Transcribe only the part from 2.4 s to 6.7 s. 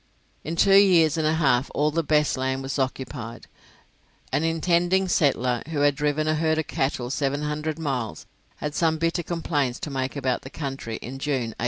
was occupied. An intending settler, who had driven a herd of